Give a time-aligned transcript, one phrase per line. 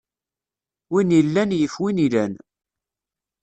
[0.91, 2.33] Win illan yif win ilan.